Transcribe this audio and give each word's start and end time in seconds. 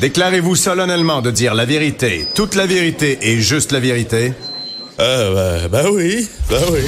Déclarez-vous 0.00 0.56
solennellement 0.56 1.20
de 1.20 1.30
dire 1.30 1.52
la 1.52 1.66
vérité, 1.66 2.26
toute 2.34 2.54
la 2.54 2.64
vérité 2.64 3.18
et 3.20 3.38
juste 3.38 3.70
la 3.70 3.80
vérité? 3.80 4.32
Euh, 4.98 5.68
ben, 5.68 5.68
ben 5.68 5.90
oui, 5.92 6.26
ben 6.48 6.62
oui. 6.72 6.80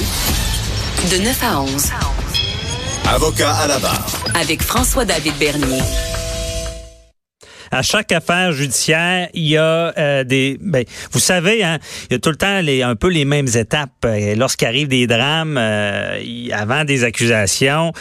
De 1.10 1.22
9 1.22 1.42
à 1.42 1.60
11. 1.60 1.90
Avocat 3.06 3.52
à 3.52 3.66
la 3.66 3.78
barre. 3.80 4.06
Avec 4.34 4.62
François-David 4.62 5.34
Bernier. 5.38 5.82
À 7.70 7.80
chaque 7.80 8.12
affaire 8.12 8.52
judiciaire, 8.52 9.28
il 9.32 9.48
y 9.48 9.56
a 9.56 9.94
euh, 9.96 10.24
des. 10.24 10.58
Ben, 10.60 10.84
vous 11.10 11.20
savez, 11.20 11.64
hein, 11.64 11.78
il 12.10 12.12
y 12.12 12.16
a 12.16 12.18
tout 12.18 12.28
le 12.28 12.36
temps 12.36 12.60
les, 12.60 12.82
un 12.82 12.96
peu 12.96 13.08
les 13.08 13.24
mêmes 13.24 13.48
étapes. 13.48 14.04
Euh, 14.04 14.34
lorsqu'arrive 14.34 14.88
des 14.88 15.06
drames, 15.06 15.56
euh, 15.58 16.20
avant 16.52 16.84
des 16.84 17.02
accusations, 17.02 17.92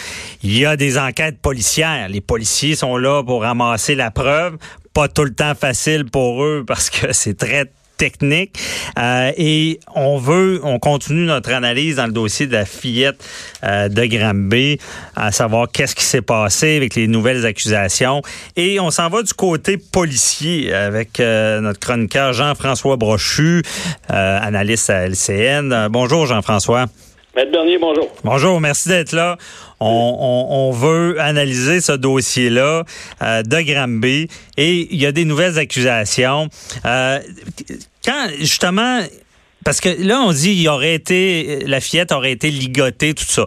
il 0.44 0.58
y 0.58 0.66
a 0.66 0.76
des 0.76 0.98
enquêtes 0.98 1.40
policières. 1.42 2.10
Les 2.10 2.20
policiers 2.20 2.76
sont 2.76 2.98
là 2.98 3.24
pour 3.24 3.44
ramasser 3.44 3.96
la 3.96 4.12
preuve. 4.12 4.58
Pas 4.94 5.08
tout 5.08 5.24
le 5.24 5.34
temps 5.34 5.56
facile 5.56 6.06
pour 6.06 6.44
eux 6.44 6.64
parce 6.66 6.90
que 6.90 7.12
c'est 7.14 7.38
très 7.38 7.72
technique. 8.02 8.58
Euh, 8.98 9.32
et 9.38 9.80
on 9.94 10.18
veut, 10.18 10.60
on 10.64 10.80
continue 10.80 11.28
notre 11.28 11.52
analyse 11.54 11.98
dans 11.98 12.08
le 12.08 12.12
dossier 12.12 12.48
de 12.48 12.54
la 12.54 12.66
fillette 12.66 13.24
euh, 13.64 13.90
de 13.90 14.06
Granby, 14.06 14.80
à 15.16 15.32
savoir 15.32 15.68
qu'est-ce 15.72 15.94
qui 15.94 16.04
s'est 16.04 16.24
passé 16.24 16.78
avec 16.78 16.96
les 16.96 17.08
nouvelles 17.08 17.46
accusations. 17.46 18.24
Et 18.56 18.80
on 18.80 18.90
s'en 18.90 19.08
va 19.10 19.22
du 19.22 19.34
côté 19.34 19.78
policier 19.78 20.74
avec 20.74 21.20
euh, 21.20 21.62
notre 21.62 21.80
chroniqueur 21.80 22.34
Jean-François 22.34 22.98
Brochu, 22.98 23.62
analyste 24.10 24.90
à 24.90 25.08
LCN. 25.08 25.88
Bonjour 25.90 26.26
Jean-François. 26.26 26.88
Maître 27.36 27.52
Bernier, 27.52 27.78
bonjour. 27.78 28.10
Bonjour, 28.26 28.60
merci 28.60 28.90
d'être 28.90 29.14
là. 29.14 29.38
On, 29.80 30.72
veut 30.74 31.20
analyser 31.20 31.80
ce 31.80 31.94
dossier-là 31.94 32.84
euh, 33.22 33.42
de 33.44 33.62
Granby 33.62 34.28
et 34.58 34.94
il 34.94 35.02
y 35.02 35.06
a 35.06 35.14
des 35.14 35.24
nouvelles 35.24 35.58
accusations. 35.58 36.50
Euh, 36.86 37.20
quand 38.04 38.28
justement, 38.38 39.00
parce 39.64 39.80
que 39.80 39.90
là 40.06 40.20
on 40.22 40.34
dit 40.34 40.52
il 40.52 40.68
aurait 40.68 40.94
été 40.94 41.64
la 41.66 41.80
fillette 41.80 42.12
aurait 42.12 42.34
été 42.34 42.52
ligotée, 42.52 43.14
tout 43.14 43.24
ça. 43.24 43.46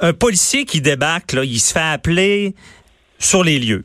Un 0.00 0.12
policier 0.12 0.64
qui 0.64 0.80
débarque 0.80 1.34
il 1.34 1.60
se 1.60 1.72
fait 1.72 1.80
appeler 1.80 2.54
sur 3.18 3.44
les 3.44 3.58
lieux, 3.58 3.84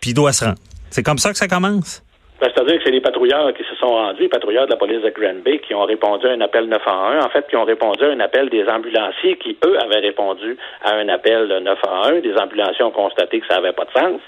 puis 0.00 0.10
il 0.10 0.14
doit 0.14 0.32
se 0.32 0.44
rendre. 0.44 0.58
C'est 0.90 1.02
comme 1.02 1.18
ça 1.18 1.32
que 1.32 1.38
ça 1.38 1.48
commence? 1.48 2.02
Ben, 2.42 2.50
c'est-à-dire 2.52 2.78
que 2.78 2.82
c'est 2.82 2.90
les 2.90 3.00
patrouilleurs 3.00 3.54
qui 3.54 3.62
se 3.62 3.76
sont 3.76 3.86
rendus, 3.86 4.22
les 4.22 4.28
patrouilleurs 4.28 4.66
de 4.66 4.72
la 4.72 4.76
police 4.76 5.00
de 5.00 5.10
Granby, 5.10 5.60
qui 5.60 5.76
ont 5.76 5.84
répondu 5.84 6.26
à 6.26 6.30
un 6.30 6.40
appel 6.40 6.66
911, 6.66 7.24
en 7.24 7.28
fait, 7.28 7.46
qui 7.46 7.54
ont 7.54 7.62
répondu 7.62 8.02
à 8.02 8.08
un 8.08 8.18
appel 8.18 8.48
des 8.48 8.66
ambulanciers 8.66 9.36
qui, 9.36 9.56
eux, 9.64 9.78
avaient 9.80 10.00
répondu 10.00 10.56
à 10.82 10.94
un 10.96 11.08
appel 11.08 11.46
911. 11.46 12.20
Des 12.22 12.36
ambulanciers 12.36 12.84
ont 12.84 12.90
constaté 12.90 13.38
que 13.38 13.46
ça 13.46 13.60
n'avait 13.60 13.70
pas 13.70 13.84
de 13.84 13.92
sens. 13.92 14.20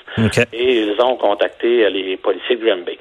Et 0.52 0.82
ils 0.82 1.02
ont 1.02 1.16
contacté 1.16 1.90
les 1.90 2.16
policiers 2.16 2.54
de 2.54 2.64
Granby. 2.64 2.96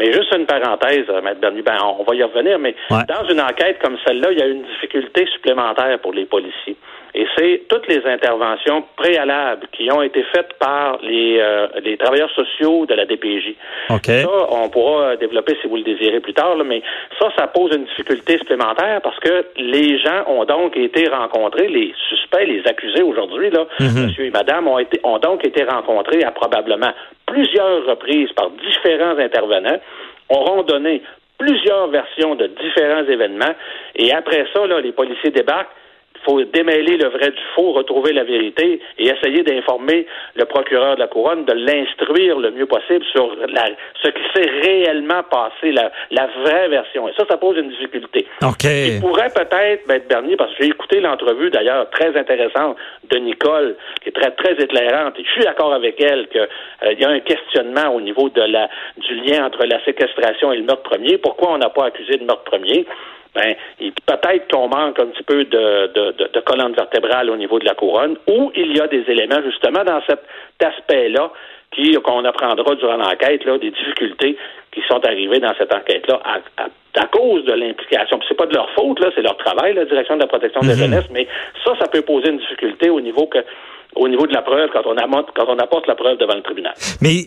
Mais 0.00 0.12
juste 0.12 0.34
une 0.34 0.46
parenthèse, 0.46 1.04
euh, 1.10 1.20
M. 1.24 1.36
Bernier, 1.40 1.62
ben, 1.62 1.76
on 1.98 2.02
va 2.02 2.14
y 2.16 2.22
revenir, 2.22 2.58
mais 2.58 2.74
dans 2.90 3.28
une 3.28 3.40
enquête 3.40 3.78
comme 3.80 3.98
celle-là, 4.04 4.32
il 4.32 4.38
y 4.38 4.42
a 4.42 4.46
une 4.46 4.62
difficulté 4.62 5.26
supplémentaire 5.26 5.96
pour 6.00 6.12
les 6.12 6.24
policiers. 6.24 6.76
Et 7.14 7.26
c'est 7.36 7.62
toutes 7.68 7.88
les 7.88 8.04
interventions 8.06 8.84
préalables 8.96 9.66
qui 9.72 9.90
ont 9.90 10.02
été 10.02 10.22
faites 10.34 10.52
par 10.58 10.98
les, 11.02 11.38
euh, 11.40 11.66
les 11.82 11.96
travailleurs 11.96 12.30
sociaux 12.30 12.86
de 12.86 12.94
la 12.94 13.04
DPJ. 13.04 13.54
Ça, 13.88 14.28
on 14.50 14.68
pourra 14.68 15.16
développer 15.16 15.56
si 15.60 15.66
vous 15.66 15.76
le 15.76 15.82
désirez 15.82 16.20
plus 16.20 16.34
tard, 16.34 16.56
mais 16.64 16.82
ça, 17.18 17.28
ça 17.36 17.48
pose 17.48 17.74
une 17.74 17.84
difficulté 17.84 18.38
supplémentaire 18.38 19.00
parce 19.02 19.18
que 19.20 19.46
les 19.56 19.98
gens 19.98 20.24
ont 20.26 20.44
donc 20.44 20.76
été 20.76 21.08
rencontrés, 21.08 21.68
les 21.68 21.92
suspects, 22.08 22.46
les 22.46 22.62
accusés 22.66 23.02
aujourd'hui, 23.02 23.50
là, 23.50 23.66
mhm. 23.80 24.06
monsieur 24.06 24.24
et 24.24 24.30
madame, 24.30 24.68
ont, 24.68 24.78
été, 24.78 25.00
ont 25.02 25.18
donc 25.18 25.44
été 25.44 25.64
rencontrés 25.64 26.22
à 26.22 26.30
probablement 26.30 26.92
plusieurs 27.26 27.86
reprises 27.86 28.32
par 28.32 28.50
différents 28.50 29.18
intervenants, 29.18 29.80
auront 30.28 30.62
donné 30.62 31.02
plusieurs 31.38 31.88
versions 31.88 32.34
de 32.34 32.46
différents 32.46 33.04
événements, 33.04 33.54
et 33.96 34.12
après 34.12 34.46
ça, 34.52 34.66
là, 34.66 34.80
les 34.80 34.92
policiers 34.92 35.30
débarquent, 35.30 35.70
faut 36.24 36.42
démêler 36.44 36.96
le 36.96 37.08
vrai 37.08 37.30
du 37.30 37.42
faux, 37.54 37.72
retrouver 37.72 38.12
la 38.12 38.24
vérité 38.24 38.80
et 38.98 39.08
essayer 39.08 39.42
d'informer 39.42 40.06
le 40.34 40.44
procureur 40.44 40.94
de 40.94 41.00
la 41.00 41.06
couronne, 41.06 41.44
de 41.44 41.52
l'instruire 41.52 42.38
le 42.38 42.50
mieux 42.50 42.66
possible 42.66 43.04
sur 43.12 43.34
la, 43.48 43.66
ce 44.02 44.08
qui 44.08 44.22
s'est 44.34 44.50
réellement 44.62 45.22
passé, 45.30 45.72
la, 45.72 45.90
la, 46.10 46.28
vraie 46.42 46.68
version. 46.68 47.08
Et 47.08 47.12
ça, 47.16 47.24
ça 47.28 47.36
pose 47.36 47.56
une 47.58 47.70
difficulté. 47.70 48.26
Okay. 48.42 48.94
Il 48.94 49.00
pourrait 49.00 49.30
peut-être, 49.34 49.86
ben, 49.86 50.00
Bernier, 50.08 50.36
parce 50.36 50.54
que 50.54 50.64
j'ai 50.64 50.70
écouté 50.70 51.00
l'entrevue 51.00 51.50
d'ailleurs 51.50 51.88
très 51.90 52.16
intéressante 52.16 52.76
de 53.10 53.18
Nicole, 53.18 53.76
qui 54.02 54.10
est 54.10 54.12
très 54.12 54.30
très 54.32 54.52
éclairante, 54.52 55.18
et 55.18 55.24
je 55.24 55.30
suis 55.30 55.44
d'accord 55.44 55.72
avec 55.72 56.00
elle 56.00 56.28
qu'il 56.28 56.40
euh, 56.40 56.92
y 56.98 57.04
a 57.04 57.08
un 57.08 57.20
questionnement 57.20 57.94
au 57.94 58.00
niveau 58.00 58.28
de 58.28 58.42
la 58.42 58.68
du 58.98 59.14
lien 59.16 59.44
entre 59.46 59.64
la 59.66 59.82
séquestration 59.84 60.52
et 60.52 60.56
le 60.56 60.64
meurtre 60.64 60.82
premier. 60.82 61.18
Pourquoi 61.18 61.52
on 61.52 61.58
n'a 61.58 61.70
pas 61.70 61.86
accusé 61.86 62.16
de 62.16 62.24
meurtre 62.24 62.44
premier? 62.44 62.86
Ben, 63.34 63.54
peut-être 64.06 64.50
qu'on 64.50 64.68
manque 64.68 64.98
un 64.98 65.06
petit 65.06 65.22
peu 65.22 65.44
de, 65.44 65.86
de, 65.92 66.28
de, 66.32 66.40
colonne 66.40 66.72
vertébrale 66.72 67.30
au 67.30 67.36
niveau 67.36 67.58
de 67.58 67.64
la 67.64 67.74
couronne, 67.74 68.16
ou 68.26 68.50
il 68.56 68.76
y 68.76 68.80
a 68.80 68.88
des 68.88 69.04
éléments 69.08 69.40
justement 69.44 69.84
dans 69.84 70.00
cet 70.08 70.20
aspect-là 70.62 71.30
qui 71.72 71.92
qu'on 71.94 72.24
apprendra 72.24 72.74
durant 72.74 72.96
l'enquête, 72.96 73.44
là, 73.44 73.56
des 73.58 73.70
difficultés 73.70 74.36
qui 74.72 74.80
sont 74.88 75.04
arrivées 75.04 75.38
dans 75.38 75.54
cette 75.56 75.72
enquête-là 75.72 76.20
à, 76.24 76.64
à, 76.64 77.06
cause 77.06 77.44
de 77.44 77.52
l'implication. 77.52 78.18
C'est 78.26 78.36
pas 78.36 78.46
de 78.46 78.54
leur 78.54 78.68
faute, 78.70 78.98
là, 78.98 79.10
c'est 79.14 79.22
leur 79.22 79.36
travail, 79.36 79.74
la 79.74 79.84
direction 79.84 80.16
de 80.16 80.22
la 80.22 80.26
protection 80.26 80.60
de 80.62 80.66
la 80.66 80.74
mhm. 80.74 80.80
jeunesse, 80.80 81.04
mais 81.12 81.28
ça, 81.64 81.74
ça 81.80 81.86
peut 81.86 82.02
poser 82.02 82.30
une 82.30 82.38
difficulté 82.38 82.90
au 82.90 83.00
niveau 83.00 83.26
que 83.26 83.38
au 83.96 84.08
niveau 84.08 84.26
de 84.26 84.32
la 84.32 84.42
preuve 84.42 84.70
quand 84.72 84.86
on, 84.86 84.94
quand 84.94 85.46
on 85.48 85.58
apporte 85.58 85.86
la 85.88 85.96
preuve 85.96 86.16
devant 86.18 86.34
le 86.34 86.42
tribunal. 86.42 86.74
Mais 87.00 87.24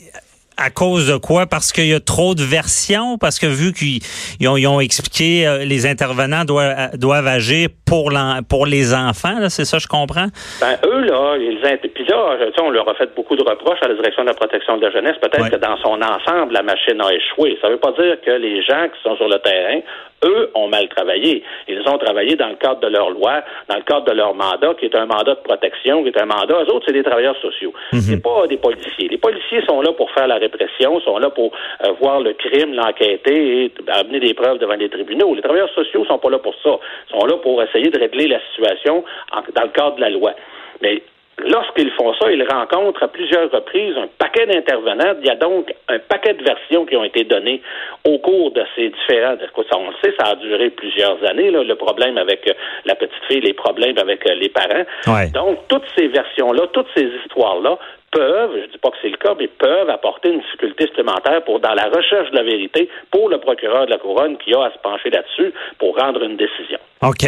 à 0.57 0.69
cause 0.69 1.09
de 1.09 1.17
quoi? 1.17 1.45
Parce 1.45 1.71
qu'il 1.71 1.87
y 1.87 1.93
a 1.93 1.99
trop 1.99 2.35
de 2.35 2.43
versions? 2.43 3.17
Parce 3.17 3.39
que 3.39 3.47
vu 3.47 3.73
qu'ils 3.73 4.47
ont, 4.47 4.57
ils 4.57 4.67
ont, 4.67 4.79
expliqué, 4.79 5.47
euh, 5.47 5.65
les 5.65 5.85
intervenants 5.85 6.45
doivent, 6.45 6.75
euh, 6.77 6.97
doivent 6.97 7.27
agir 7.27 7.69
pour, 7.85 8.11
pour 8.49 8.65
les 8.65 8.93
enfants, 8.93 9.49
c'est 9.49 9.65
ça, 9.65 9.77
je 9.79 9.87
comprends? 9.87 10.27
Ben, 10.59 10.77
eux, 10.85 11.01
là, 11.01 11.37
ils, 11.37 11.59
puis 11.93 12.05
là, 12.05 12.37
on 12.61 12.71
leur 12.71 12.87
a 12.89 12.95
fait 12.95 13.13
beaucoup 13.15 13.35
de 13.35 13.43
reproches 13.43 13.79
à 13.81 13.87
la 13.87 13.95
direction 13.95 14.23
de 14.23 14.27
la 14.27 14.33
protection 14.33 14.77
de 14.77 14.85
la 14.85 14.91
jeunesse. 14.91 15.15
Peut-être 15.21 15.49
que 15.49 15.57
dans 15.57 15.77
son 15.77 15.99
ensemble, 16.01 16.53
la 16.53 16.63
machine 16.63 16.99
a 17.01 17.13
échoué. 17.13 17.57
Ça 17.61 17.67
ne 17.67 17.73
veut 17.73 17.79
pas 17.79 17.91
dire 17.91 18.17
que 18.25 18.31
les 18.31 18.61
gens 18.63 18.87
qui 18.89 19.01
sont 19.03 19.15
sur 19.15 19.27
le 19.27 19.39
terrain 19.39 19.79
eux 20.25 20.51
ont 20.55 20.67
mal 20.67 20.87
travaillé. 20.89 21.43
Ils 21.67 21.87
ont 21.87 21.97
travaillé 21.97 22.35
dans 22.35 22.49
le 22.49 22.55
cadre 22.55 22.79
de 22.81 22.87
leur 22.87 23.09
loi, 23.09 23.43
dans 23.69 23.75
le 23.75 23.83
cadre 23.83 24.05
de 24.05 24.11
leur 24.11 24.33
mandat, 24.33 24.73
qui 24.75 24.85
est 24.85 24.95
un 24.95 25.05
mandat 25.05 25.35
de 25.35 25.43
protection, 25.43 26.03
qui 26.03 26.09
est 26.09 26.21
un 26.21 26.25
mandat. 26.25 26.63
Eux 26.63 26.73
autres, 26.73 26.85
c'est 26.87 26.93
des 26.93 27.03
travailleurs 27.03 27.37
sociaux. 27.37 27.73
Mhm. 27.91 27.99
C'est 27.99 28.21
pas 28.21 28.47
des 28.47 28.57
policiers. 28.57 29.07
Les 29.09 29.17
policiers 29.17 29.61
sont 29.65 29.81
là 29.81 29.91
pour 29.93 30.09
faire 30.11 30.27
la 30.27 30.35
répression, 30.35 30.99
sont 31.01 31.17
là 31.17 31.29
pour 31.29 31.51
euh, 31.85 31.91
voir 31.99 32.21
le 32.21 32.33
crime, 32.33 32.73
l'enquêter 32.73 33.65
et 33.65 33.71
amener 33.87 34.19
des 34.19 34.33
preuves 34.33 34.59
devant 34.59 34.75
les 34.75 34.89
tribunaux. 34.89 35.35
Les 35.35 35.41
travailleurs 35.41 35.73
sociaux 35.73 36.05
sont 36.05 36.19
pas 36.19 36.29
là 36.29 36.39
pour 36.39 36.55
ça. 36.63 36.77
Ils 37.09 37.19
sont 37.19 37.25
là 37.25 37.37
pour 37.37 37.61
essayer 37.63 37.89
de 37.89 37.99
régler 37.99 38.27
la 38.27 38.39
situation 38.49 39.03
dans 39.55 39.63
le 39.63 39.69
cadre 39.69 39.95
de 39.95 40.01
la 40.01 40.09
loi. 40.09 40.33
Mais 40.81 41.01
Lorsqu'ils 41.39 41.91
font 41.91 42.13
ça, 42.13 42.31
ils 42.31 42.43
rencontrent 42.43 43.03
à 43.03 43.07
plusieurs 43.07 43.49
reprises 43.51 43.97
un 43.97 44.07
paquet 44.17 44.45
d'intervenants. 44.45 45.15
Il 45.19 45.25
y 45.25 45.29
a 45.29 45.35
donc 45.35 45.73
un 45.89 45.99
paquet 45.99 46.33
de 46.33 46.43
versions 46.43 46.85
qui 46.85 46.95
ont 46.95 47.03
été 47.03 47.23
données 47.23 47.61
au 48.05 48.19
cours 48.19 48.51
de 48.51 48.63
ces 48.75 48.89
différents. 48.89 49.35
On 49.75 49.89
le 49.89 49.95
sait, 50.03 50.15
ça 50.19 50.31
a 50.31 50.35
duré 50.35 50.69
plusieurs 50.69 51.17
années, 51.27 51.49
le 51.51 51.75
problème 51.75 52.17
avec 52.17 52.47
euh, 52.47 52.53
la 52.85 52.95
petite 52.95 53.23
fille, 53.27 53.41
les 53.41 53.53
problèmes 53.53 53.97
avec 53.97 54.25
euh, 54.27 54.35
les 54.35 54.49
parents. 54.49 54.85
Donc, 55.33 55.59
toutes 55.67 55.85
ces 55.97 56.07
versions-là, 56.07 56.67
toutes 56.71 56.87
ces 56.95 57.09
histoires-là 57.23 57.77
peuvent, 58.11 58.51
je 58.53 58.67
ne 58.67 58.67
dis 58.67 58.77
pas 58.77 58.91
que 58.91 58.97
c'est 59.01 59.09
le 59.09 59.17
cas, 59.17 59.33
mais 59.37 59.47
peuvent 59.47 59.89
apporter 59.89 60.29
une 60.29 60.41
difficulté 60.41 60.85
supplémentaire 60.85 61.43
pour 61.43 61.59
dans 61.59 61.73
la 61.73 61.85
recherche 61.85 62.29
de 62.31 62.35
la 62.35 62.43
vérité 62.43 62.89
pour 63.11 63.29
le 63.29 63.39
procureur 63.39 63.85
de 63.85 63.91
la 63.91 63.97
couronne 63.97 64.37
qui 64.37 64.53
a 64.53 64.65
à 64.65 64.71
se 64.71 64.77
pencher 64.77 65.09
là-dessus 65.09 65.51
pour 65.79 65.97
rendre 65.97 66.21
une 66.21 66.37
décision. 66.37 66.77
OK. 67.01 67.23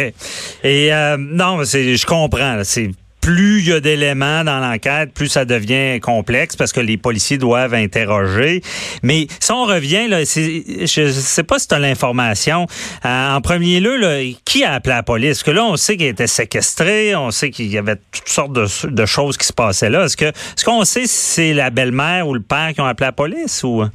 Et 0.62 0.92
euh, 0.94 1.16
non, 1.18 1.62
je 1.64 2.06
comprends. 2.06 2.62
C'est 2.62 2.90
plus 3.26 3.58
il 3.58 3.70
y 3.70 3.72
a 3.72 3.80
d'éléments 3.80 4.44
dans 4.44 4.60
l'enquête, 4.60 5.12
plus 5.12 5.26
ça 5.26 5.44
devient 5.44 5.98
complexe 5.98 6.54
parce 6.54 6.72
que 6.72 6.78
les 6.78 6.96
policiers 6.96 7.38
doivent 7.38 7.74
interroger. 7.74 8.60
Mais 9.02 9.26
si 9.40 9.50
on 9.50 9.64
revient, 9.64 10.06
là, 10.06 10.20
je 10.20 11.10
sais 11.10 11.42
pas 11.42 11.58
si 11.58 11.66
tu 11.66 11.74
as 11.74 11.80
l'information. 11.80 12.66
Euh, 13.04 13.34
en 13.34 13.40
premier 13.40 13.80
lieu, 13.80 13.96
là, 13.96 14.20
qui 14.44 14.62
a 14.62 14.74
appelé 14.74 14.94
la 14.94 15.02
police? 15.02 15.38
Parce 15.38 15.42
que 15.42 15.50
là, 15.50 15.64
on 15.64 15.74
sait 15.74 15.96
qu'il 15.96 16.06
était 16.06 16.28
séquestré, 16.28 17.16
on 17.16 17.32
sait 17.32 17.50
qu'il 17.50 17.66
y 17.66 17.78
avait 17.78 17.96
toutes 17.96 18.28
sortes 18.28 18.52
de, 18.52 19.06
choses 19.06 19.36
qui 19.36 19.46
se 19.46 19.52
passaient 19.52 19.90
là. 19.90 20.04
Est-ce 20.04 20.24
est-ce 20.24 20.64
qu'on 20.64 20.84
sait 20.84 21.06
si 21.06 21.08
c'est 21.08 21.52
la 21.52 21.70
belle-mère 21.70 22.28
ou 22.28 22.34
le 22.34 22.42
père 22.42 22.74
qui 22.74 22.80
ont 22.80 22.86
appelé 22.86 23.06
la 23.06 23.12
police 23.12 23.64
ou? 23.64 23.82
Euh, 23.82 23.86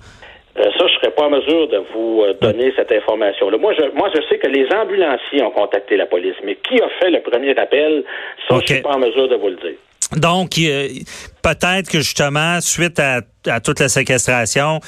ça, 0.58 0.88
je 0.88 0.94
serais 0.94 1.10
pas 1.22 1.28
en 1.28 1.30
mesure 1.30 1.68
de 1.68 1.84
vous 1.94 2.24
euh, 2.24 2.34
donner 2.42 2.74
cette 2.76 2.92
information-là. 2.92 3.58
Moi, 3.58 3.74
je, 3.78 3.96
moi, 3.96 4.10
je 4.14 4.22
sais 4.28 4.40
que 4.40 4.48
les 4.48 4.66
ambulanciers 4.74 5.44
ont 5.44 5.52
contacté 5.52 5.96
la 5.98 6.08
police, 6.08 6.36
mais 6.44 6.56
qui 6.56 6.82
a 6.82 6.90
fait 7.00 7.12
le 7.12 7.22
premier 7.22 7.56
appel, 7.58 8.04
ça, 8.48 8.58
je 8.62 8.74
suis 8.74 8.82
pas 8.82 8.96
en 8.96 9.00
mesure 9.00 9.28
de 9.30 9.36
vous 9.36 9.50
le 9.50 9.56
dire. 9.58 9.78
Donc, 10.18 10.56
peut-être 11.42 11.90
que 11.90 12.00
justement, 12.00 12.60
suite 12.60 13.00
à, 13.00 13.22
toute 13.62 13.80
la 13.80 13.88
séquestration, 13.88 14.80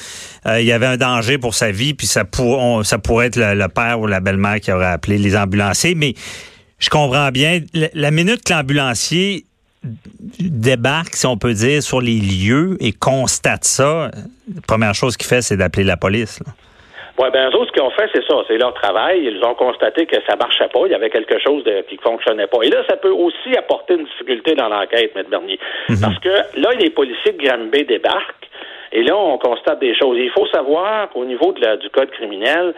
euh, 0.45 0.59
il 0.59 0.65
y 0.65 0.71
avait 0.71 0.87
un 0.87 0.97
danger 0.97 1.37
pour 1.37 1.53
sa 1.53 1.71
vie, 1.71 1.93
puis 1.93 2.07
ça, 2.07 2.25
pour, 2.25 2.83
ça 2.85 2.97
pourrait 2.97 3.27
être 3.27 3.37
le, 3.37 3.67
père 3.67 3.99
ou 3.99 4.07
la 4.07 4.19
belle-mère 4.19 4.59
qui 4.59 4.71
aurait 4.71 4.87
appelé 4.87 5.17
les 5.17 5.37
ambulanciers. 5.37 5.95
Mais 5.95 6.13
je 6.79 6.89
comprends 6.89 7.29
bien, 7.29 7.59
la 7.93 8.11
minute 8.11 8.43
que 8.43 8.53
l'ambulancier 8.53 9.45
débarque, 10.39 11.15
si 11.15 11.25
on 11.25 11.37
peut 11.37 11.53
dire, 11.53 11.81
sur 11.81 12.01
les 12.01 12.19
lieux 12.19 12.77
et 12.79 12.91
constate 12.91 13.63
ça, 13.63 14.11
la 14.53 14.61
première 14.67 14.93
chose 14.93 15.17
qu'il 15.17 15.27
fait, 15.27 15.41
c'est 15.41 15.57
d'appeler 15.57 15.83
la 15.83 15.97
police. 15.97 16.41
Oui, 17.19 17.29
bien, 17.31 17.49
eux 17.49 17.55
autres, 17.55 17.67
ce 17.67 17.71
qu'ils 17.73 17.83
ont 17.83 17.91
fait, 17.91 18.09
c'est 18.11 18.25
ça. 18.25 18.35
C'est 18.47 18.57
leur 18.57 18.73
travail. 18.73 19.21
Ils 19.23 19.43
ont 19.43 19.53
constaté 19.53 20.07
que 20.07 20.15
ça 20.27 20.35
marchait 20.35 20.67
pas. 20.73 20.79
Il 20.85 20.91
y 20.91 20.95
avait 20.95 21.11
quelque 21.11 21.39
chose 21.39 21.63
de, 21.63 21.85
qui 21.87 21.97
fonctionnait 21.97 22.47
pas. 22.47 22.57
Et 22.63 22.69
là, 22.69 22.83
ça 22.89 22.97
peut 22.97 23.11
aussi 23.11 23.55
apporter 23.55 23.93
une 23.93 24.05
difficulté 24.05 24.55
dans 24.55 24.67
l'enquête, 24.67 25.11
M. 25.15 25.25
Bernier. 25.29 25.59
Mhm. 25.89 25.97
Parce 26.01 26.17
que 26.19 26.59
là, 26.59 26.71
les 26.79 26.89
policiers 26.89 27.33
de 27.33 27.43
Granby 27.43 27.85
débarquent. 27.85 28.49
Et 28.91 29.03
là, 29.03 29.15
on 29.15 29.37
constate 29.37 29.79
des 29.79 29.95
choses. 29.95 30.17
Il 30.19 30.31
faut 30.31 30.47
savoir, 30.47 31.09
au 31.15 31.25
niveau 31.25 31.51
de 31.51 31.75
du 31.77 31.89
code 31.89 32.09
criminel, 32.11 32.73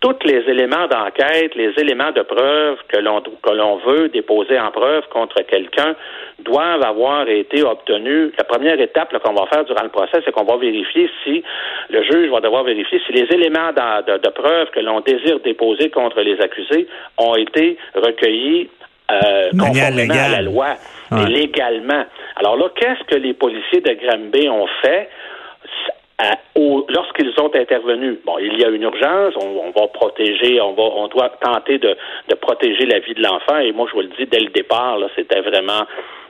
tous 0.00 0.16
les 0.24 0.44
éléments 0.48 0.86
d'enquête, 0.86 1.54
les 1.56 1.72
éléments 1.76 2.12
de 2.12 2.22
preuve 2.22 2.78
que 2.88 2.98
l'on 2.98 3.20
que 3.20 3.50
l'on 3.50 3.78
veut 3.78 4.08
déposer 4.08 4.58
en 4.58 4.70
preuve 4.70 5.02
contre 5.10 5.42
quelqu'un 5.42 5.96
doivent 6.38 6.84
avoir 6.84 7.28
été 7.28 7.62
obtenus. 7.64 8.32
La 8.38 8.44
première 8.44 8.80
étape 8.80 9.16
qu'on 9.22 9.34
va 9.34 9.46
faire 9.46 9.64
durant 9.64 9.82
le 9.82 9.88
procès, 9.88 10.20
c'est 10.24 10.30
qu'on 10.30 10.44
va 10.44 10.56
vérifier 10.56 11.10
si 11.24 11.42
le 11.90 12.02
juge 12.04 12.30
va 12.30 12.40
devoir 12.40 12.62
vérifier 12.62 13.00
si 13.06 13.12
les 13.12 13.26
éléments 13.34 13.72
de, 13.72 14.18
de, 14.18 14.28
preuve 14.28 14.70
que 14.70 14.80
l'on 14.80 15.00
désire 15.00 15.40
déposer 15.40 15.90
contre 15.90 16.20
les 16.20 16.40
accusés 16.40 16.86
ont 17.18 17.34
été 17.34 17.76
recueillis 17.94 18.68
euh, 19.10 19.50
conformément 19.58 20.14
à 20.14 20.28
la 20.28 20.42
loi 20.42 20.76
et 21.10 21.26
légalement. 21.26 22.04
Alors 22.36 22.56
là, 22.56 22.66
qu'est-ce 22.76 23.02
que 23.04 23.16
les 23.16 23.32
policiers 23.32 23.80
de 23.80 23.92
Granby 23.94 24.48
ont 24.48 24.66
fait? 24.82 25.08
Lorsqu'ils 26.88 27.32
ont 27.40 27.50
intervenu, 27.54 28.18
bon, 28.24 28.38
il 28.38 28.58
y 28.58 28.64
a 28.64 28.68
une 28.68 28.82
urgence, 28.82 29.34
on, 29.36 29.70
va 29.70 29.86
protéger, 29.88 30.60
on 30.60 30.72
va, 30.72 30.82
on 30.82 31.08
doit 31.08 31.30
tenter 31.40 31.78
de, 31.78 31.96
de 32.28 32.34
protéger 32.34 32.86
la 32.86 32.98
vie 32.98 33.14
de 33.14 33.22
l'enfant. 33.22 33.58
Et 33.58 33.72
moi, 33.72 33.86
je 33.88 33.94
vous 33.94 34.02
le 34.02 34.10
dis 34.18 34.26
dès 34.26 34.40
le 34.40 34.50
départ, 34.50 34.98
c'était 35.16 35.40
vraiment 35.40 35.86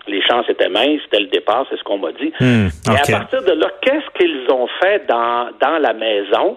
les 0.09 0.23
chances 0.23 0.49
étaient 0.49 0.69
minces 0.69 1.03
dès 1.13 1.21
le 1.21 1.27
départ, 1.27 1.67
c'est 1.71 1.77
ce 1.77 1.85
qu'on 1.85 1.99
m'a 1.99 2.13
dit. 2.13 2.33
Hmm, 2.41 2.69
et 2.91 3.13
à 3.13 3.19
partir 3.19 3.43
de 3.43 3.53
là, 3.53 3.71
qu'est-ce 3.83 4.19
qu'ils 4.19 4.51
ont 4.51 4.67
fait 4.81 5.07
dans, 5.07 5.51
dans 5.61 5.79
la 5.79 5.93
maison 5.93 6.57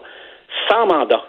sans 0.70 0.86
mandat? 0.86 1.26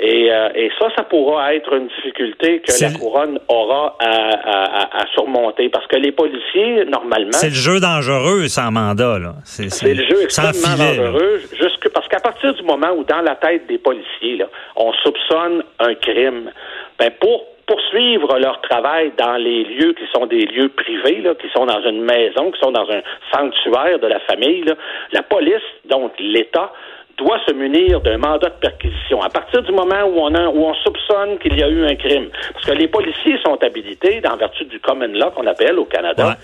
Et, 0.00 0.30
euh, 0.30 0.48
et, 0.56 0.70
ça, 0.78 0.88
ça 0.96 1.04
pourra 1.04 1.54
être 1.54 1.72
une 1.72 1.86
difficulté 1.86 2.60
que 2.60 2.72
la 2.82 2.90
couronne 2.98 3.38
aura 3.48 3.96
à, 4.00 5.02
à, 5.02 5.06
surmonter 5.14 5.68
parce 5.68 5.86
que 5.86 5.96
les 5.96 6.10
policiers, 6.10 6.84
normalement. 6.86 7.32
C'est 7.32 7.50
le 7.50 7.54
jeu 7.54 7.78
dangereux 7.78 8.48
sans 8.48 8.72
mandat, 8.72 9.18
là. 9.20 9.34
C'est 9.44 9.94
le 9.94 10.04
jeu 10.04 10.22
extrêmement 10.24 10.76
dangereux, 10.76 11.40
jusque, 11.56 11.88
parce 11.90 12.08
qu'à 12.08 12.20
partir 12.20 12.54
du 12.54 12.62
moment 12.64 12.90
où, 12.96 13.04
dans 13.04 13.20
la 13.20 13.36
tête 13.36 13.68
des 13.68 13.78
policiers, 13.78 14.36
là, 14.36 14.46
on 14.76 14.92
soupçonne 14.94 15.62
un 15.78 15.94
crime, 15.94 16.50
ben 16.98 17.10
pour 17.20 17.46
poursuivre 17.66 18.38
leur 18.38 18.60
travail 18.60 19.12
dans 19.16 19.36
les 19.36 19.64
lieux 19.64 19.94
qui 19.94 20.04
sont 20.12 20.26
des 20.26 20.44
lieux 20.46 20.68
privés, 20.68 21.20
là, 21.22 21.34
qui 21.34 21.48
sont 21.54 21.66
dans 21.66 21.82
une 21.82 22.02
maison, 22.02 22.50
qui 22.50 22.60
sont 22.60 22.72
dans 22.72 22.88
un 22.90 23.00
sanctuaire 23.32 23.98
de 23.98 24.06
la 24.06 24.20
famille, 24.20 24.62
là, 24.64 24.74
la 25.12 25.22
police, 25.22 25.62
donc 25.86 26.12
l'État, 26.18 26.72
doit 27.16 27.38
se 27.46 27.52
munir 27.52 28.00
d'un 28.00 28.18
mandat 28.18 28.48
de 28.48 28.60
perquisition 28.60 29.22
à 29.22 29.28
partir 29.28 29.62
du 29.62 29.72
moment 29.72 30.02
où 30.04 30.20
on, 30.20 30.34
a, 30.34 30.48
où 30.48 30.64
on 30.64 30.74
soupçonne 30.74 31.38
qu'il 31.38 31.58
y 31.58 31.62
a 31.62 31.68
eu 31.68 31.84
un 31.84 31.94
crime. 31.94 32.28
Parce 32.52 32.66
que 32.66 32.72
les 32.72 32.88
policiers 32.88 33.38
sont 33.44 33.62
habilités, 33.62 34.20
dans 34.20 34.36
vertu 34.36 34.64
du 34.64 34.80
common 34.80 35.08
law 35.08 35.30
qu'on 35.30 35.46
appelle 35.46 35.78
au 35.78 35.84
Canada, 35.84 36.36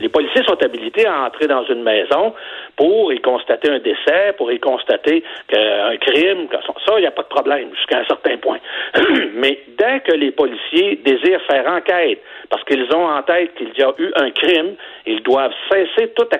Les 0.00 0.08
policiers 0.08 0.42
sont 0.44 0.60
habilités 0.60 1.06
à 1.06 1.22
entrer 1.26 1.46
dans 1.46 1.64
une 1.66 1.82
maison 1.82 2.34
pour 2.76 3.12
y 3.12 3.20
constater 3.20 3.70
un 3.70 3.78
décès, 3.78 4.34
pour 4.36 4.50
y 4.50 4.58
constater 4.58 5.22
un 5.52 5.96
crime. 5.98 6.48
Ça, 6.50 6.94
il 6.96 7.02
n'y 7.02 7.06
a 7.06 7.12
pas 7.12 7.22
de 7.22 7.28
problème 7.28 7.68
jusqu'à 7.76 8.00
un 8.00 8.04
certain 8.04 8.36
point. 8.38 8.58
Mais 9.34 9.60
dès 9.78 10.00
que 10.00 10.12
les 10.12 10.32
policiers 10.32 10.96
désirent 11.04 11.42
faire 11.42 11.66
enquête 11.70 12.20
parce 12.50 12.64
qu'ils 12.64 12.92
ont 12.92 13.06
en 13.06 13.22
tête 13.22 13.54
qu'il 13.54 13.70
y 13.78 13.82
a 13.82 13.92
eu 13.98 14.12
un 14.16 14.30
crime, 14.30 14.74
ils 15.06 15.22
doivent 15.22 15.54
cesser 15.70 16.12
toute 16.16 16.32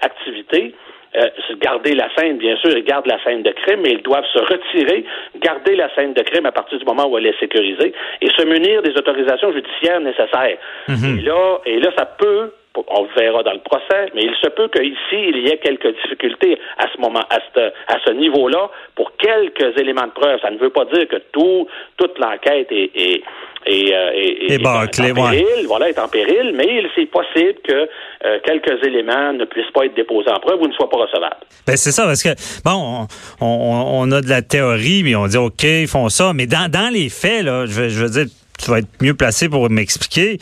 activité 0.00 0.74
euh, 1.16 1.28
garder 1.60 1.94
la 1.94 2.08
scène, 2.16 2.38
bien 2.38 2.56
sûr, 2.56 2.70
ils 2.70 2.84
gardent 2.84 3.06
la 3.06 3.22
scène 3.22 3.42
de 3.42 3.50
crime, 3.50 3.80
mais 3.82 3.92
ils 3.92 4.02
doivent 4.02 4.26
se 4.32 4.38
retirer, 4.38 5.04
garder 5.40 5.76
la 5.76 5.94
scène 5.94 6.14
de 6.14 6.22
crime 6.22 6.46
à 6.46 6.52
partir 6.52 6.78
du 6.78 6.84
moment 6.84 7.06
où 7.08 7.18
elle 7.18 7.26
est 7.26 7.38
sécurisée 7.38 7.92
et 8.20 8.30
se 8.30 8.44
munir 8.44 8.82
des 8.82 8.96
autorisations 8.96 9.52
judiciaires 9.52 10.00
nécessaires. 10.00 10.58
Mhm. 10.88 11.18
Et 11.18 11.22
là, 11.22 11.58
et 11.66 11.78
là, 11.80 11.90
ça 11.96 12.06
peut 12.06 12.52
on 12.74 13.06
verra 13.16 13.42
dans 13.42 13.52
le 13.52 13.60
procès, 13.60 14.10
mais 14.14 14.22
il 14.22 14.34
se 14.40 14.48
peut 14.48 14.68
qu'ici, 14.68 14.96
il 15.12 15.46
y 15.46 15.48
ait 15.48 15.58
quelques 15.58 15.94
difficultés 16.02 16.58
à 16.78 16.86
ce 16.94 17.00
moment, 17.00 17.24
à 17.28 17.38
ce, 17.54 17.60
à 17.88 17.98
ce 18.04 18.12
niveau-là, 18.12 18.70
pour 18.94 19.12
quelques 19.16 19.78
éléments 19.78 20.06
de 20.06 20.12
preuve. 20.12 20.40
Ça 20.40 20.50
ne 20.50 20.58
veut 20.58 20.70
pas 20.70 20.84
dire 20.86 21.06
que 21.08 21.16
tout, 21.32 21.66
toute 21.96 22.18
l'enquête 22.18 22.68
est, 22.70 22.90
est, 22.94 23.22
est, 23.66 23.94
euh, 23.94 24.10
est, 24.14 24.52
est 24.54 24.66
en 24.66 24.86
péril, 24.86 25.66
voilà, 25.66 25.90
est 25.90 25.98
en 25.98 26.08
péril, 26.08 26.52
mais 26.54 26.66
il 26.66 26.88
c'est 26.96 27.06
possible 27.06 27.58
que 27.62 27.88
euh, 28.24 28.38
quelques 28.44 28.84
éléments 28.84 29.32
ne 29.34 29.44
puissent 29.44 29.70
pas 29.74 29.84
être 29.86 29.94
déposés 29.94 30.30
en 30.30 30.40
preuve 30.40 30.60
ou 30.60 30.66
ne 30.66 30.72
soient 30.72 30.90
pas 30.90 30.98
recevables. 30.98 31.36
Ben 31.66 31.76
c'est 31.76 31.92
ça, 31.92 32.04
parce 32.04 32.22
que 32.22 32.30
bon, 32.64 33.06
on, 33.40 33.46
on, 33.46 34.12
a 34.12 34.20
de 34.20 34.28
la 34.28 34.42
théorie, 34.42 35.02
mais 35.04 35.14
on 35.14 35.26
dit 35.26 35.36
OK, 35.36 35.62
ils 35.62 35.86
font 35.86 36.08
ça, 36.08 36.32
mais 36.34 36.46
dans, 36.46 36.70
dans 36.70 36.92
les 36.92 37.08
faits, 37.08 37.44
là, 37.44 37.66
je, 37.66 37.88
je 37.88 38.02
veux 38.02 38.10
dire, 38.10 38.26
tu 38.58 38.70
vas 38.70 38.78
être 38.78 38.88
mieux 39.00 39.14
placé 39.14 39.48
pour 39.48 39.68
m'expliquer. 39.70 40.38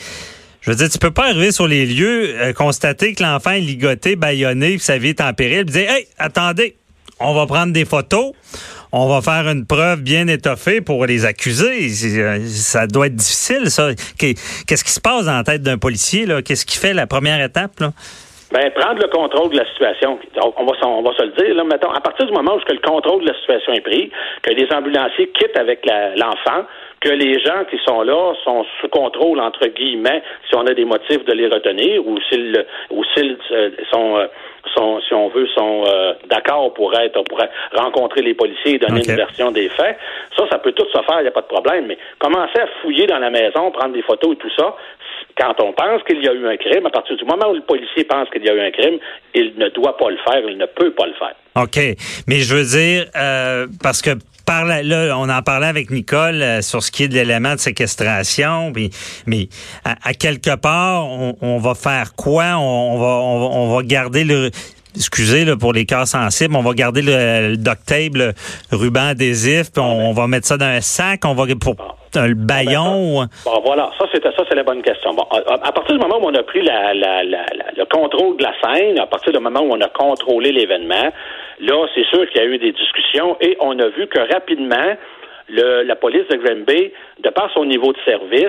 Je 0.70 0.76
veux 0.76 0.78
dire, 0.84 0.88
tu 0.88 1.00
peux 1.00 1.10
pas 1.10 1.24
arriver 1.24 1.50
sur 1.50 1.66
les 1.66 1.84
lieux, 1.84 2.32
euh, 2.40 2.52
constater 2.52 3.12
que 3.12 3.24
l'enfant 3.24 3.50
est 3.50 3.58
ligoté, 3.58 4.14
baïonné, 4.14 4.76
que 4.76 4.82
sa 4.82 4.98
vie 4.98 5.08
est 5.08 5.20
en 5.20 5.32
péril, 5.32 5.64
puis 5.64 5.72
dire, 5.72 5.90
hey, 5.90 6.06
attendez, 6.16 6.76
on 7.18 7.34
va 7.34 7.44
prendre 7.46 7.72
des 7.72 7.84
photos, 7.84 8.34
on 8.92 9.08
va 9.08 9.20
faire 9.20 9.50
une 9.50 9.66
preuve 9.66 10.00
bien 10.00 10.28
étoffée 10.28 10.80
pour 10.80 11.06
les 11.06 11.24
accuser. 11.24 11.90
Euh, 12.20 12.38
ça 12.46 12.86
doit 12.86 13.08
être 13.08 13.16
difficile, 13.16 13.68
ça. 13.68 13.88
Qu'est-ce 14.16 14.84
qui 14.84 14.92
se 14.92 15.00
passe 15.00 15.24
dans 15.24 15.38
la 15.38 15.42
tête 15.42 15.62
d'un 15.62 15.76
policier, 15.76 16.24
là? 16.24 16.40
Qu'est-ce 16.40 16.64
qui 16.64 16.78
fait 16.78 16.94
la 16.94 17.08
première 17.08 17.44
étape, 17.44 17.80
là? 17.80 17.90
Ben, 18.52 18.70
prendre 18.70 19.02
le 19.02 19.08
contrôle 19.08 19.50
de 19.50 19.58
la 19.58 19.66
situation. 19.70 20.20
On 20.36 20.64
va, 20.66 20.72
on 20.86 21.02
va 21.02 21.10
se 21.16 21.22
le 21.22 21.32
dire, 21.32 21.54
là, 21.56 21.64
mettons, 21.64 21.90
à 21.90 22.00
partir 22.00 22.26
du 22.26 22.32
moment 22.32 22.54
où 22.54 22.58
le 22.58 22.78
contrôle 22.78 23.22
de 23.22 23.28
la 23.28 23.34
situation 23.34 23.72
est 23.72 23.80
pris, 23.80 24.10
que 24.42 24.50
les 24.50 24.68
ambulanciers 24.72 25.30
quittent 25.30 25.58
avec 25.58 25.84
l'enfant, 26.16 26.64
que 27.00 27.08
les 27.08 27.40
gens 27.40 27.64
qui 27.70 27.78
sont 27.86 28.02
là 28.02 28.34
sont 28.44 28.64
sous 28.80 28.88
contrôle, 28.88 29.40
entre 29.40 29.66
guillemets, 29.68 30.22
si 30.48 30.54
on 30.54 30.66
a 30.66 30.74
des 30.74 30.84
motifs 30.84 31.24
de 31.24 31.32
les 31.32 31.46
retenir 31.46 32.06
ou 32.06 32.18
s'ils 32.28 32.66
ou 32.90 33.02
s'ils 33.14 33.38
euh, 33.52 33.70
sont, 33.90 34.18
euh, 34.18 34.26
sont, 34.74 35.00
si 35.08 35.14
on 35.14 35.28
veut, 35.28 35.46
sont 35.48 35.84
euh, 35.86 36.12
d'accord 36.28 36.74
pour 36.74 36.94
être 36.94 37.22
pour 37.24 37.40
rencontrer 37.72 38.20
les 38.20 38.34
policiers 38.34 38.74
et 38.74 38.78
donner 38.78 39.00
une 39.00 39.16
version 39.16 39.50
des 39.50 39.70
faits. 39.70 39.96
Ça, 40.36 40.44
ça 40.50 40.58
peut 40.58 40.72
tout 40.72 40.86
se 40.92 41.02
faire, 41.02 41.20
il 41.20 41.22
n'y 41.22 41.28
a 41.28 41.32
pas 41.32 41.40
de 41.40 41.46
problème. 41.46 41.86
Mais 41.86 41.96
commencer 42.18 42.60
à 42.60 42.66
fouiller 42.82 43.06
dans 43.06 43.18
la 43.18 43.30
maison, 43.30 43.70
prendre 43.70 43.94
des 43.94 44.02
photos 44.02 44.34
et 44.34 44.36
tout 44.36 44.52
ça, 44.54 44.76
quand 45.38 45.58
on 45.60 45.72
pense 45.72 46.02
qu'il 46.02 46.22
y 46.22 46.28
a 46.28 46.34
eu 46.34 46.46
un 46.46 46.56
crime, 46.58 46.84
à 46.84 46.90
partir 46.90 47.16
du 47.16 47.24
moment 47.24 47.48
où 47.48 47.54
le 47.54 47.62
policier 47.62 48.04
pense 48.04 48.28
qu'il 48.28 48.44
y 48.44 48.50
a 48.50 48.52
eu 48.52 48.60
un 48.60 48.70
crime, 48.70 48.98
il 49.34 49.54
ne 49.56 49.70
doit 49.70 49.96
pas 49.96 50.10
le 50.10 50.18
faire, 50.18 50.42
il 50.46 50.58
ne 50.58 50.66
peut 50.66 50.90
pas 50.90 51.06
le 51.06 51.14
faire. 51.14 51.34
OK. 51.56 51.78
Mais 52.28 52.40
je 52.40 52.54
veux 52.54 52.64
dire, 52.64 53.06
parce 53.82 54.02
que 54.02 54.10
là, 54.50 55.16
on 55.18 55.28
en 55.28 55.42
parlait 55.42 55.66
avec 55.66 55.90
Nicole 55.90 56.42
euh, 56.42 56.62
sur 56.62 56.82
ce 56.82 56.90
qui 56.90 57.04
est 57.04 57.08
de 57.08 57.14
l'élément 57.14 57.54
de 57.54 57.60
séquestration, 57.60 58.72
mais 59.26 59.48
à, 59.84 60.14
quelque 60.14 60.56
part, 60.56 61.06
on, 61.06 61.58
va 61.58 61.74
faire 61.74 62.14
quoi? 62.14 62.56
On, 62.58 62.98
va, 62.98 63.06
on, 63.06 63.74
va 63.74 63.82
garder 63.82 64.24
le 64.24 64.50
excusez 64.96 65.44
là, 65.44 65.56
pour 65.56 65.72
les 65.72 65.86
cas 65.86 66.04
sensibles, 66.04 66.56
on 66.56 66.62
va 66.62 66.72
garder 66.72 67.02
le, 67.02 67.56
duct 67.56 67.86
tape, 67.86 68.14
le 68.14 68.32
ruban 68.72 69.10
adhésif, 69.10 69.70
puis 69.72 69.82
on, 69.82 70.12
va 70.12 70.26
mettre 70.26 70.46
ça 70.46 70.56
dans 70.56 70.66
un 70.66 70.80
sac, 70.80 71.24
on 71.24 71.34
va 71.34 71.44
pour 71.60 71.76
un 72.16 72.32
baillon. 72.32 73.26
Bon, 73.44 73.60
voilà, 73.64 73.90
ça 73.98 74.06
c'est 74.12 74.22
ça 74.22 74.44
c'est 74.48 74.56
la 74.56 74.64
bonne 74.64 74.82
question. 74.82 75.14
Bon, 75.14 75.24
à, 75.30 75.72
partir 75.72 75.94
du 75.94 76.00
moment 76.00 76.18
où 76.20 76.28
on 76.28 76.34
a 76.34 76.42
pris 76.42 76.62
la, 76.62 76.92
le 76.92 77.84
contrôle 77.84 78.36
de 78.36 78.42
la 78.42 78.52
scène, 78.60 78.98
à 78.98 79.06
partir 79.06 79.32
du 79.32 79.38
moment 79.38 79.60
où 79.60 79.72
on 79.72 79.80
a 79.80 79.88
contrôlé 79.88 80.50
l'événement, 80.50 81.12
là 81.60 81.86
c'est 81.94 82.04
sûr 82.06 82.28
qu'il 82.28 82.42
y 82.42 82.44
a 82.44 82.48
eu 82.48 82.58
des 82.58 82.72
discussions 82.72 83.36
et 83.40 83.56
on 83.60 83.78
a 83.78 83.88
vu 83.88 84.06
que 84.06 84.20
rapidement 84.32 84.96
le, 85.48 85.82
la 85.82 85.96
police 85.96 86.26
de 86.28 86.36
Granby, 86.36 86.92
de 87.20 87.30
par 87.30 87.52
son 87.52 87.64
niveau 87.64 87.92
de 87.92 87.98
service, 88.04 88.46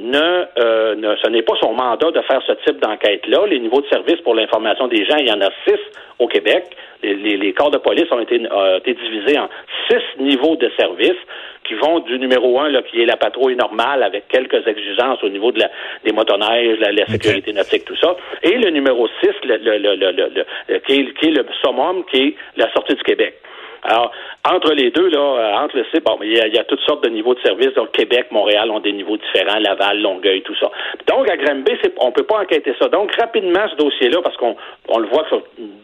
ne, 0.00 0.46
euh, 0.58 0.94
ne 0.94 1.14
ce 1.22 1.28
n'est 1.28 1.42
pas 1.42 1.54
son 1.60 1.74
mandat 1.74 2.10
de 2.10 2.20
faire 2.22 2.42
ce 2.46 2.52
type 2.64 2.80
d'enquête-là. 2.80 3.46
Les 3.46 3.60
niveaux 3.60 3.80
de 3.80 3.88
service 3.88 4.20
pour 4.22 4.34
l'information 4.34 4.88
des 4.88 5.04
gens, 5.04 5.16
il 5.18 5.28
y 5.28 5.32
en 5.32 5.40
a 5.40 5.50
six 5.66 5.78
au 6.18 6.26
Québec. 6.26 6.64
Les, 7.02 7.14
les, 7.14 7.36
les 7.36 7.52
corps 7.52 7.70
de 7.70 7.78
police 7.78 8.10
ont 8.10 8.20
été, 8.20 8.40
euh, 8.50 8.78
été 8.78 8.94
divisés 8.94 9.38
en 9.38 9.48
six 9.88 10.02
niveaux 10.18 10.56
de 10.56 10.70
service 10.78 11.16
qui 11.64 11.74
vont 11.74 12.00
du 12.00 12.18
numéro 12.18 12.58
un, 12.60 12.68
là, 12.68 12.82
qui 12.82 13.00
est 13.00 13.06
la 13.06 13.16
patrouille 13.16 13.56
normale 13.56 14.02
avec 14.02 14.26
quelques 14.28 14.66
exigences 14.66 15.22
au 15.22 15.28
niveau 15.28 15.52
de 15.52 15.60
la, 15.60 15.70
des 16.04 16.12
motoneiges, 16.12 16.78
la, 16.80 16.92
la 16.92 17.06
sécurité 17.06 17.52
nautique, 17.52 17.84
tout 17.84 17.96
ça, 17.96 18.16
et 18.42 18.56
le 18.56 18.70
numéro 18.70 19.06
6, 19.22 19.28
le, 19.44 19.56
le, 19.58 19.78
le, 19.78 19.94
le, 19.94 20.78
qui, 20.80 20.92
est, 20.92 21.14
qui 21.18 21.26
est 21.26 21.30
le 21.30 21.46
summum, 21.62 22.04
qui 22.10 22.22
est 22.22 22.34
la 22.56 22.72
sortie 22.72 22.94
du 22.94 23.02
Québec. 23.02 23.34
Alors, 23.82 24.12
entre 24.50 24.72
les 24.72 24.90
deux, 24.90 25.08
là, 25.08 25.18
euh, 25.18 25.64
entre 25.64 25.76
le 25.76 26.00
bon, 26.00 26.18
il 26.22 26.36
y, 26.36 26.40
a, 26.40 26.46
il 26.46 26.54
y 26.54 26.58
a 26.58 26.64
toutes 26.64 26.80
sortes 26.80 27.04
de 27.04 27.10
niveaux 27.10 27.34
de 27.34 27.40
service. 27.40 27.72
Donc, 27.74 27.92
Québec, 27.92 28.26
Montréal 28.30 28.70
ont 28.70 28.80
des 28.80 28.92
niveaux 28.92 29.16
différents, 29.16 29.58
Laval, 29.58 30.00
Longueuil, 30.00 30.42
tout 30.42 30.54
ça. 30.56 30.70
Donc, 31.06 31.30
à 31.30 31.36
Granby, 31.36 31.72
on 31.98 32.10
peut 32.12 32.24
pas 32.24 32.40
enquêter 32.40 32.74
ça. 32.78 32.88
Donc, 32.88 33.14
rapidement, 33.14 33.68
ce 33.70 33.76
dossier-là, 33.76 34.18
parce 34.22 34.36
qu'on 34.36 34.56
on 34.88 34.98
le 34.98 35.08
voit 35.08 35.24
que 35.24 35.36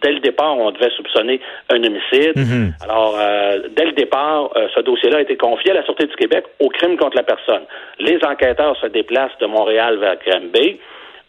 dès 0.03 0.13
le 0.13 0.21
départ, 0.21 0.59
on 0.59 0.71
devait 0.71 0.91
soupçonner 0.91 1.41
un 1.71 1.77
homicide. 1.77 2.37
Mm-hmm. 2.37 2.85
Alors, 2.85 3.17
euh, 3.19 3.61
dès 3.77 3.87
le 3.87 3.93
départ, 3.93 4.51
euh, 4.57 4.69
ce 4.75 4.81
dossier-là 4.81 5.19
a 5.19 5.21
été 5.21 5.37
confié 5.37 5.71
à 5.71 5.75
la 5.75 5.85
Sûreté 5.85 6.07
du 6.07 6.17
Québec 6.17 6.45
au 6.61 6.69
crime 6.69 6.97
contre 6.97 7.17
la 7.17 7.23
personne. 7.23 7.63
Les 8.01 8.19
enquêteurs 8.25 8.77
se 8.79 8.87
déplacent 8.87 9.39
de 9.41 9.47
Montréal 9.47 9.99
vers 9.99 10.17
Granby 10.27 10.79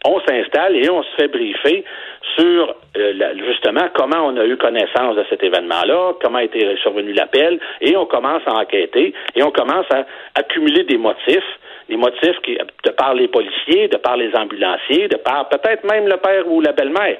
on 0.04 0.20
s'installe 0.20 0.76
et 0.76 0.88
on 0.90 1.02
se 1.02 1.08
fait 1.16 1.28
briefer 1.28 1.84
sur 2.36 2.74
justement 2.94 3.88
comment 3.94 4.26
on 4.26 4.36
a 4.36 4.44
eu 4.44 4.56
connaissance 4.56 5.16
de 5.16 5.24
cet 5.28 5.42
événement-là, 5.42 6.14
comment 6.22 6.38
a 6.38 6.44
été 6.44 6.76
survenu 6.82 7.12
l'appel, 7.12 7.58
et 7.80 7.96
on 7.96 8.06
commence 8.06 8.42
à 8.46 8.54
enquêter 8.54 9.14
et 9.34 9.42
on 9.42 9.50
commence 9.50 9.86
à 9.90 10.04
accumuler 10.34 10.84
des 10.84 10.96
motifs 10.96 11.58
des 11.88 11.96
motifs 11.96 12.38
qui, 12.44 12.56
de 12.84 12.90
par 12.90 13.14
les 13.14 13.28
policiers, 13.28 13.88
de 13.88 13.96
par 13.96 14.16
les 14.16 14.34
ambulanciers, 14.34 15.08
de 15.08 15.16
par 15.16 15.48
peut-être 15.48 15.84
même 15.84 16.06
le 16.06 16.16
père 16.16 16.46
ou 16.46 16.60
la 16.60 16.72
belle-mère, 16.72 17.18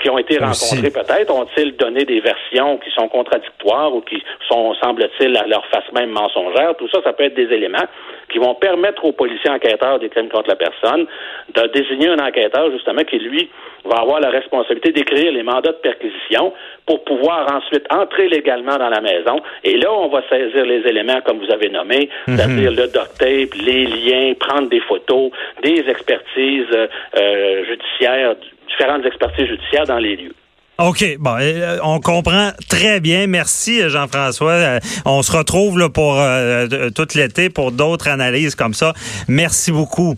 qui 0.00 0.10
ont 0.10 0.18
été 0.18 0.38
rencontrés 0.38 0.90
peut-être, 0.90 1.34
ont-ils 1.34 1.76
donné 1.76 2.04
des 2.04 2.20
versions 2.20 2.78
qui 2.78 2.90
sont 2.90 3.08
contradictoires 3.08 3.94
ou 3.94 4.00
qui 4.02 4.22
sont, 4.48 4.74
semble-t-il, 4.74 5.36
à 5.36 5.46
leur 5.46 5.66
face 5.66 5.90
même 5.92 6.10
mensongère. 6.10 6.76
Tout 6.76 6.88
ça, 6.88 7.00
ça 7.02 7.12
peut 7.12 7.24
être 7.24 7.34
des 7.34 7.52
éléments 7.52 7.86
qui 8.30 8.38
vont 8.38 8.54
permettre 8.54 9.04
aux 9.04 9.12
policiers 9.12 9.50
enquêteurs 9.50 9.98
des 9.98 10.08
crimes 10.08 10.28
contre 10.28 10.48
la 10.48 10.56
personne 10.56 11.06
de 11.54 11.66
désigner 11.68 12.08
un 12.08 12.18
enquêteur, 12.18 12.70
justement, 12.70 13.02
qui, 13.02 13.18
lui, 13.18 13.50
va 13.84 13.96
avoir 13.96 14.20
la 14.20 14.30
responsabilité 14.30 14.92
d'écrire 14.92 15.32
les 15.32 15.42
mandats 15.42 15.72
de 15.72 15.76
perquisition 15.76 16.52
pour 16.86 17.02
pouvoir 17.04 17.50
ensuite 17.50 17.84
entrer 17.90 18.28
légalement 18.28 18.76
dans 18.76 18.90
la 18.90 19.00
maison. 19.00 19.40
Et 19.62 19.76
là, 19.78 19.90
on 19.92 20.08
va 20.10 20.20
saisir 20.28 20.64
les 20.66 20.82
éléments, 20.88 21.20
comme 21.24 21.38
vous 21.38 21.50
avez 21.52 21.70
nommé, 21.70 22.10
Mhm. 22.26 22.36
c'est-à-dire 22.36 22.70
le 22.72 22.86
duct 22.88 23.18
tape, 23.18 23.54
les 23.64 23.86
liens, 23.86 24.34
prendre 24.38 24.68
des 24.68 24.80
photos, 24.80 25.30
des 25.62 25.82
expertises 25.88 26.66
euh, 26.74 26.86
euh, 27.18 27.64
judiciaires, 27.64 28.34
différentes 28.68 29.06
expertises 29.06 29.46
judiciaires 29.46 29.86
dans 29.86 29.98
les 29.98 30.16
lieux. 30.16 30.34
OK, 30.78 31.04
bon, 31.20 31.36
euh, 31.40 31.78
on 31.84 32.00
comprend 32.00 32.50
très 32.68 32.98
bien. 33.00 33.28
Merci, 33.28 33.88
Jean-François. 33.88 34.80
On 35.06 35.22
se 35.22 35.30
retrouve 35.34 35.78
là, 35.78 35.88
pour 35.88 36.20
euh, 36.20 36.66
tout 36.94 37.06
l'été 37.14 37.48
pour 37.48 37.70
d'autres 37.70 38.08
analyses 38.08 38.56
comme 38.56 38.74
ça. 38.74 38.92
Merci 39.28 39.70
beaucoup. 39.72 40.16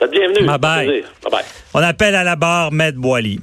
Bye 0.00 0.08
bye. 0.58 0.58
Bye 0.58 1.04
bye. 1.30 1.44
On 1.72 1.78
appelle 1.80 2.16
à 2.16 2.24
la 2.24 2.34
barre 2.34 2.72
Maître 2.72 2.98
Boily. 2.98 3.38